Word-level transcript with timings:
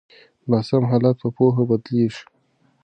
ناسم 0.51 0.83
حالات 0.91 1.15
په 1.21 1.29
پوهه 1.37 1.63
بدلیږي. 1.69 2.23